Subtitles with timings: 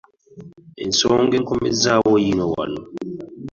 [0.83, 2.81] Ensonga enkomezzaawo yiino wano.